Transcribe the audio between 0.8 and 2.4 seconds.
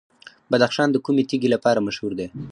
د کومې تیږې لپاره مشهور دی؟